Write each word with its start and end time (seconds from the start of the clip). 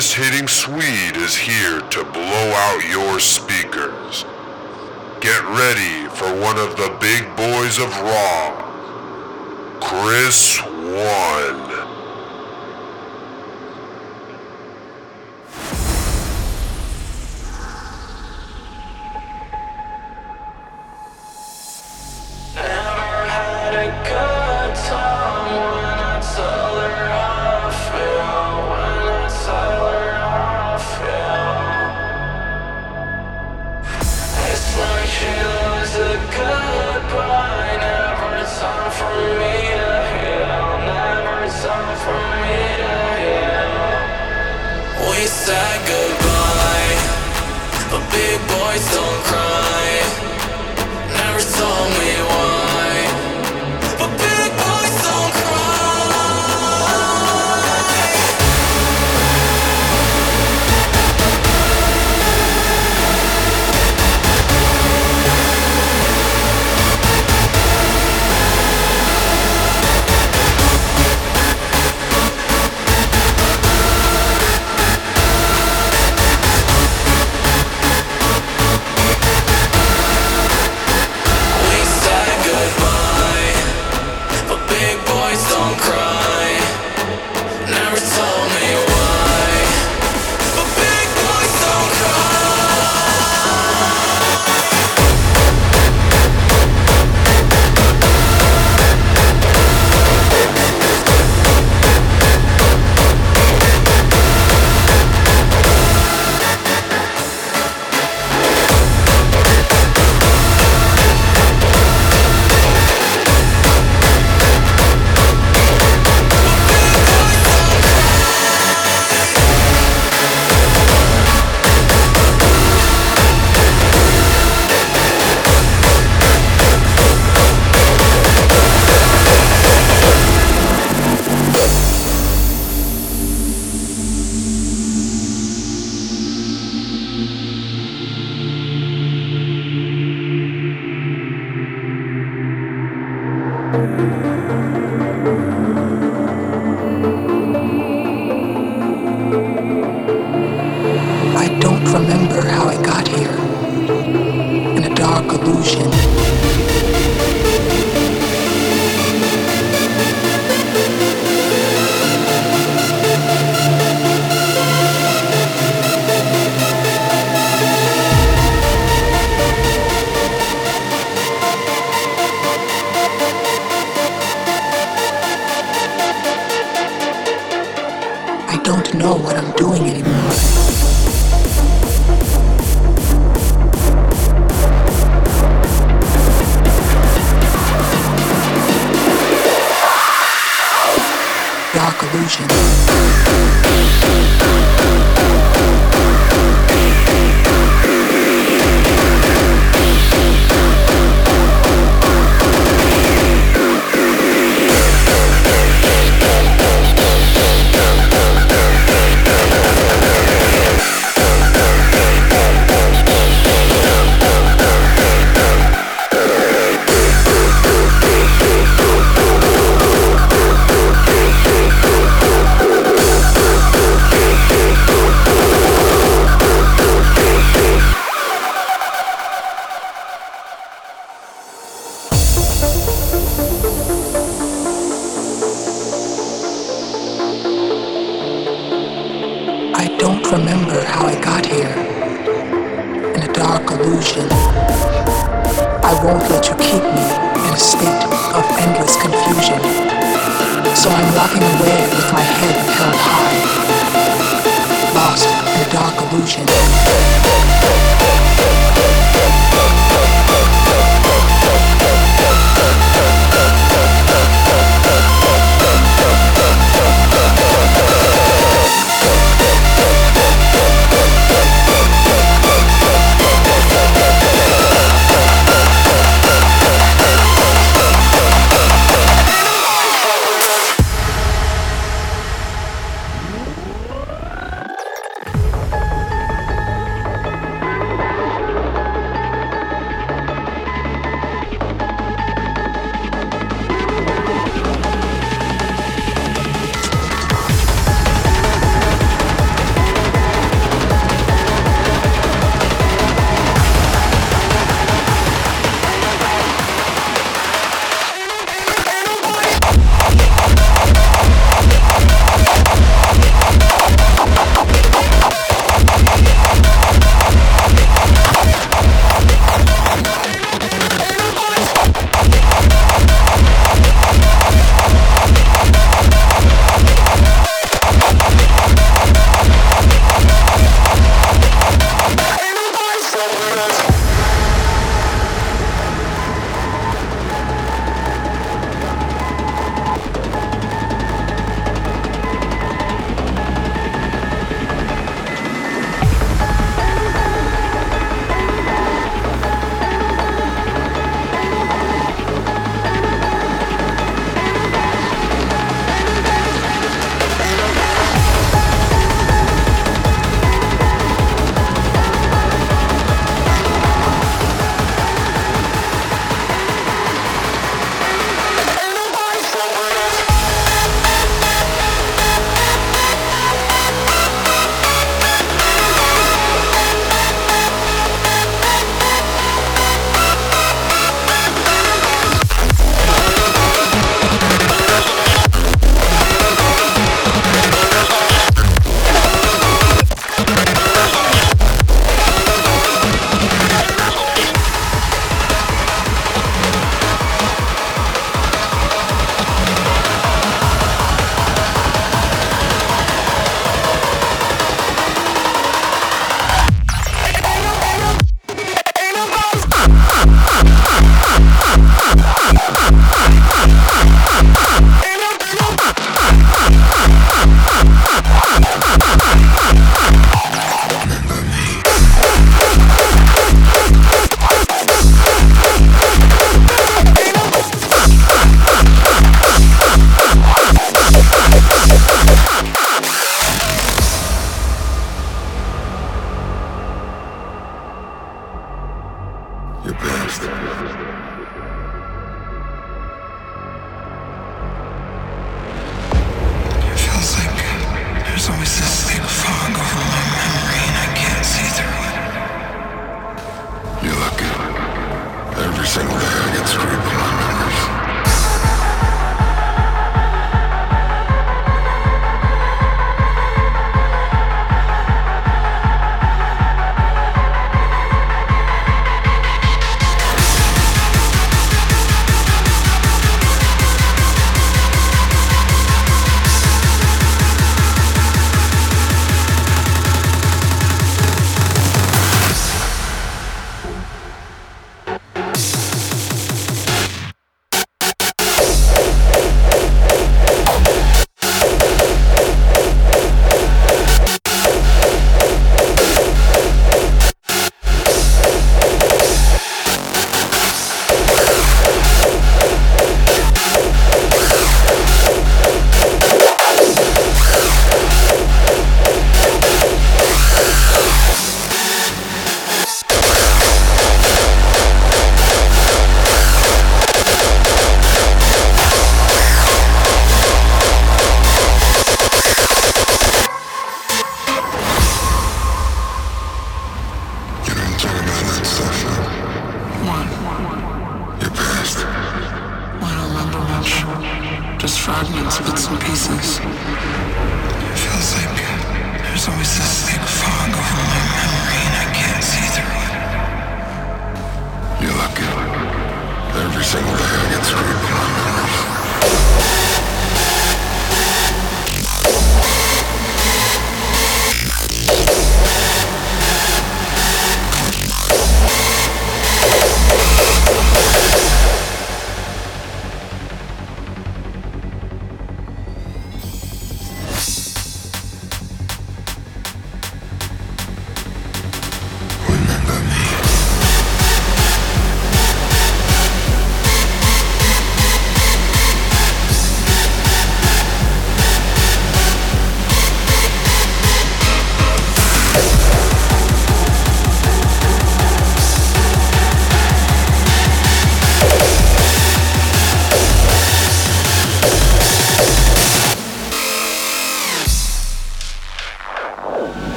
Hardest-hitting 0.00 0.48
Swede 0.48 1.16
is 1.18 1.36
here 1.36 1.78
to 1.78 2.04
blow 2.04 2.22
out 2.22 2.88
your 2.88 3.20
speakers. 3.20 4.24
Get 5.20 5.44
ready 5.44 6.08
for 6.16 6.40
one 6.40 6.56
of 6.56 6.74
the 6.78 6.96
big 6.98 7.26
boys 7.36 7.78
of 7.78 7.90
Raw, 8.00 8.64
Chris 9.78 10.58
One. 10.62 11.69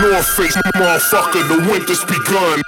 North 0.00 0.28
Face, 0.36 0.56
motherfucker, 0.56 1.48
the 1.48 1.70
winter's 1.70 2.04
begun. 2.04 2.65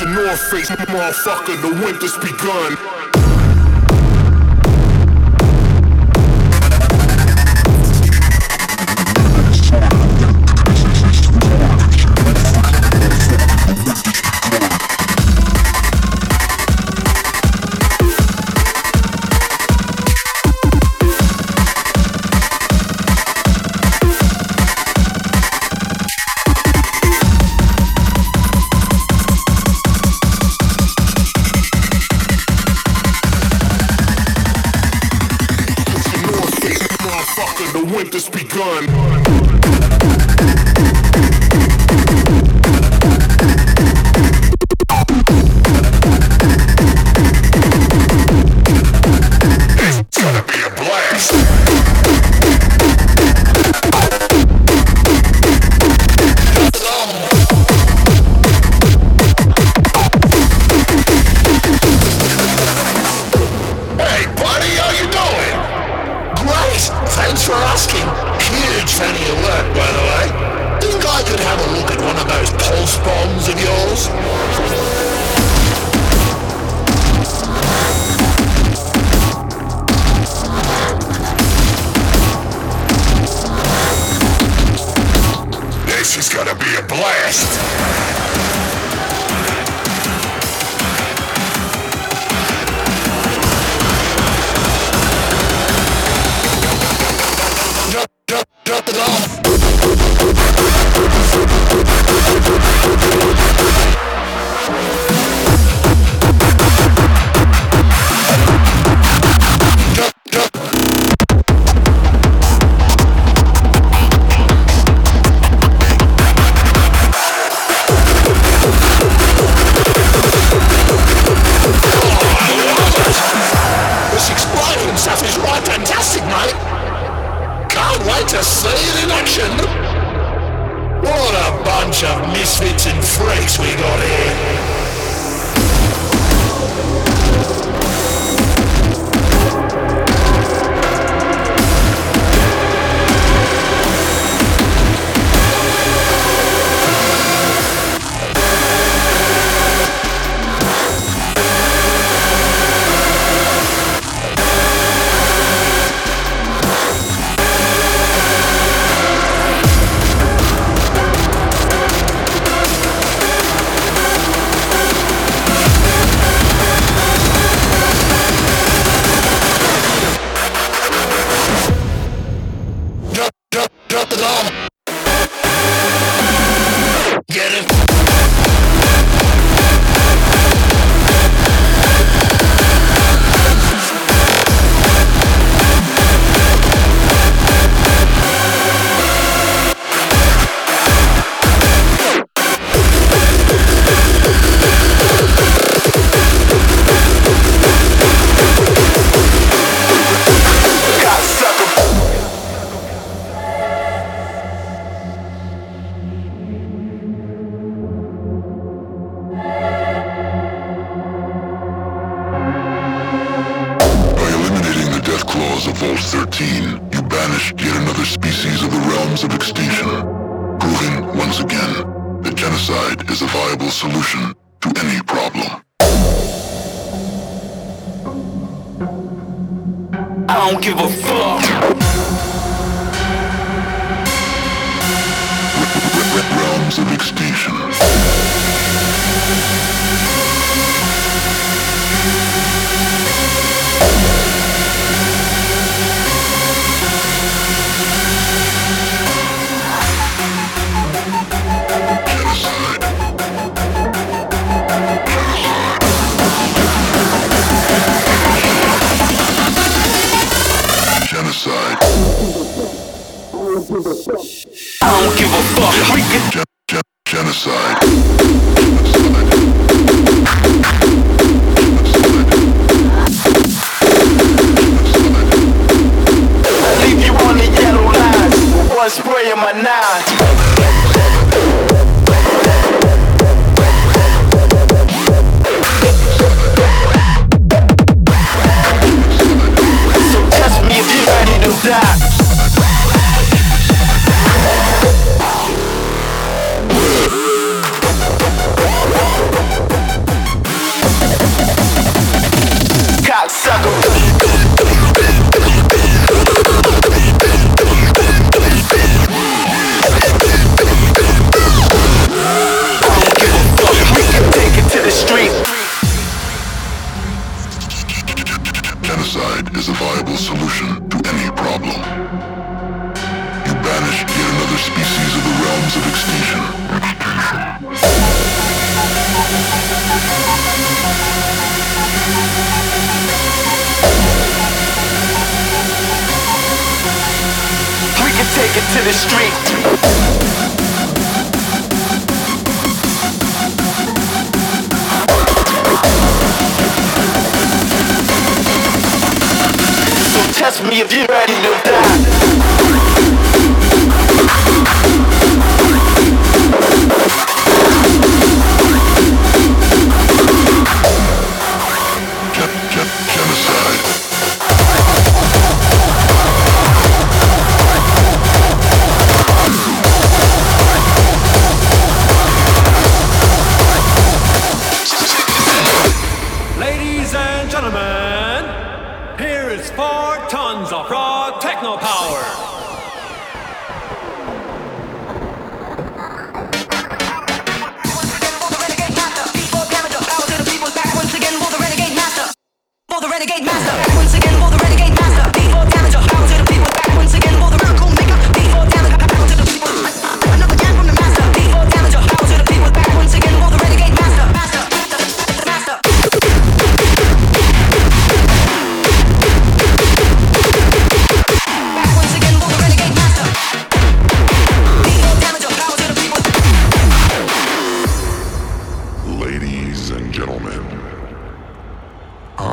Your 0.00 0.10
North 0.10 0.40
Face, 0.50 0.70
motherfucker, 0.70 1.60
the 1.60 1.84
winter's 1.84 2.16
begun. 2.18 2.99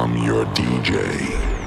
I'm 0.07 0.23
your 0.23 0.45
DJ. 0.55 1.66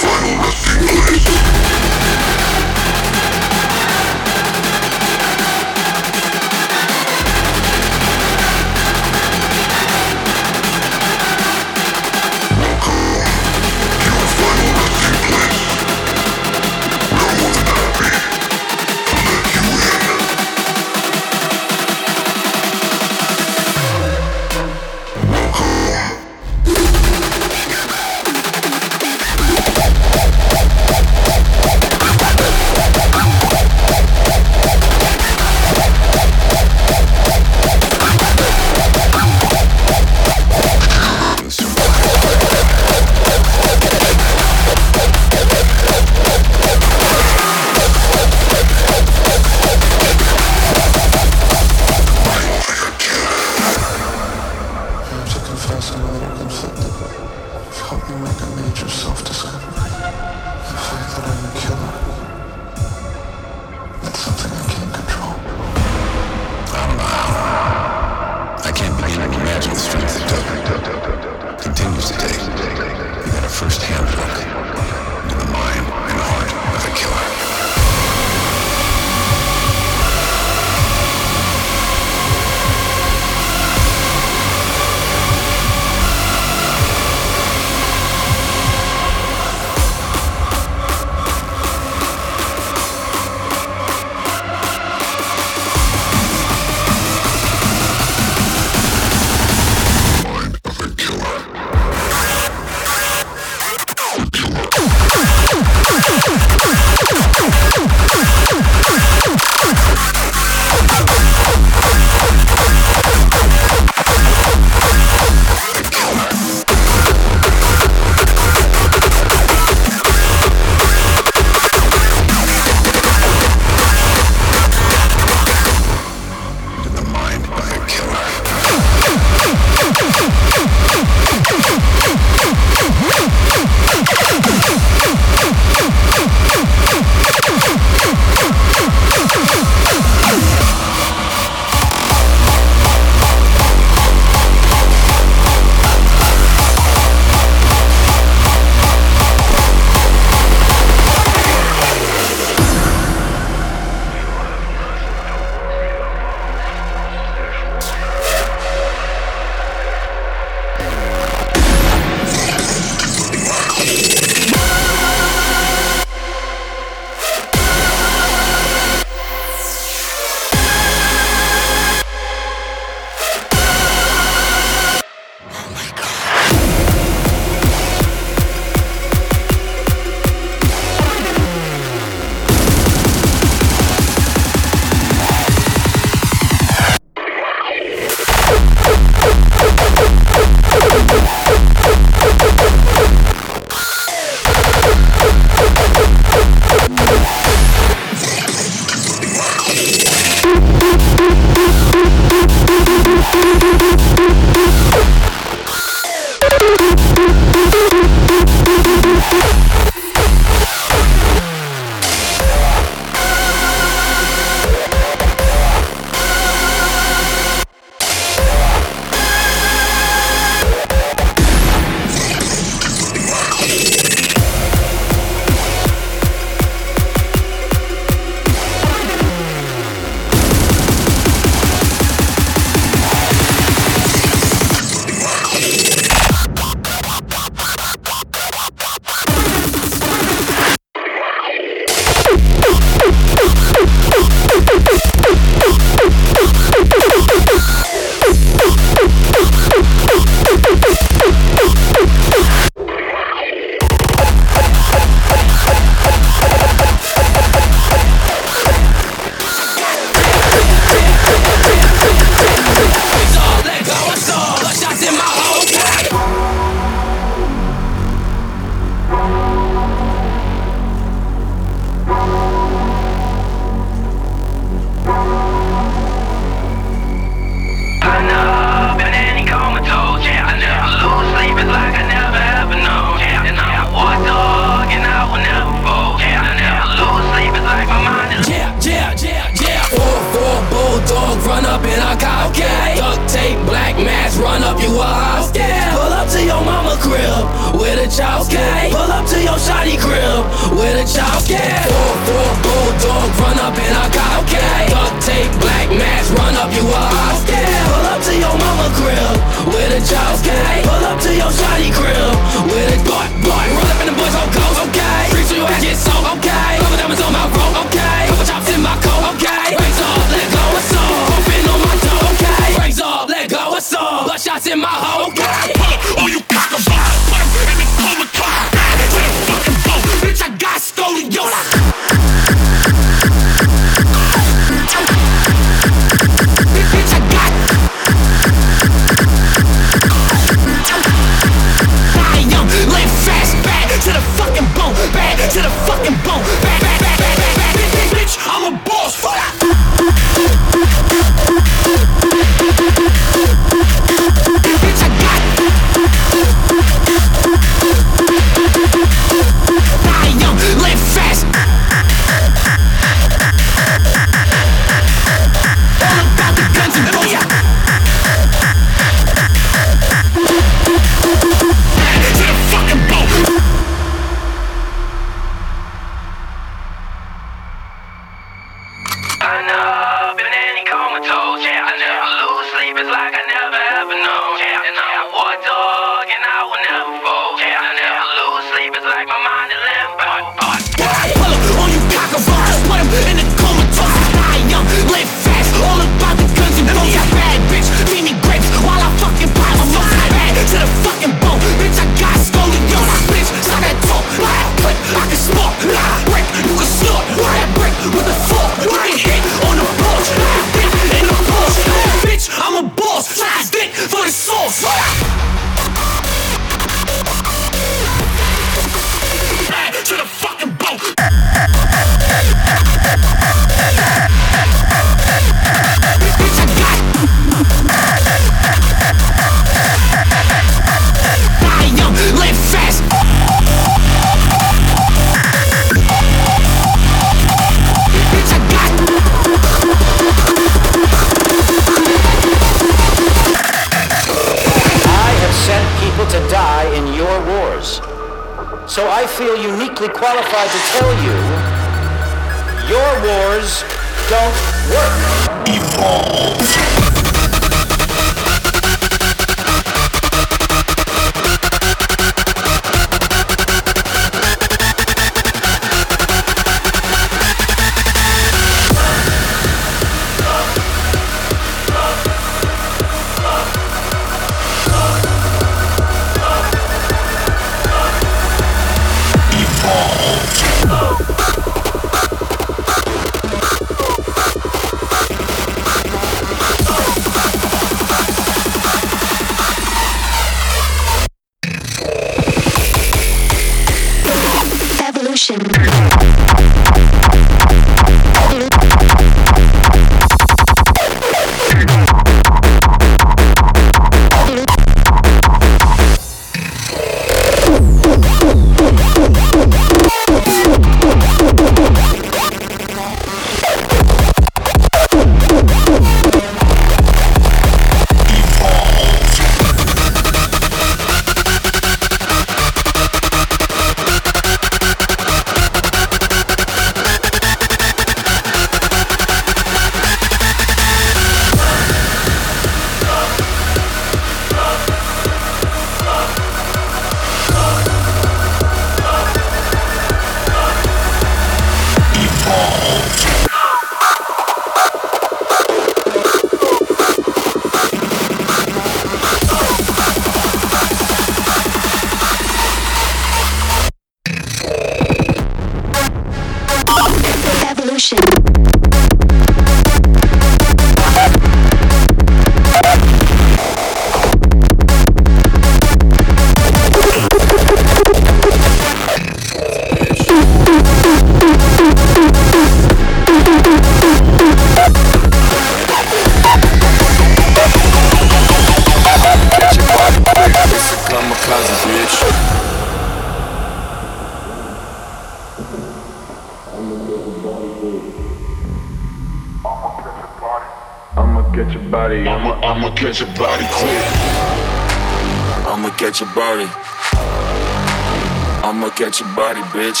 body, 599.52 599.60
bitch. 599.68 600.00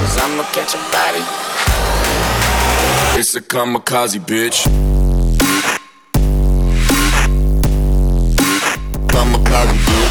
Cause 0.00 0.18
I'ma 0.18 0.42
catch 0.52 0.74
a 0.74 0.78
body. 0.90 1.22
It's 3.18 3.34
a 3.36 3.40
kamikaze, 3.40 4.18
bitch. 4.18 4.66
Kamikaze, 9.08 9.76
bitch. 9.86 10.09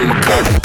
I'm 0.00 0.10
a 0.10 0.20
cop. 0.22 0.59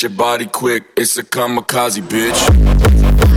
Your 0.00 0.10
body 0.10 0.46
quick, 0.46 0.84
it's 0.96 1.16
a 1.16 1.24
kamikaze, 1.24 2.00
bitch. 2.02 3.27